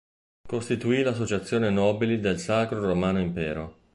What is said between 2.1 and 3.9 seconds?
del Sacro Romano Impero.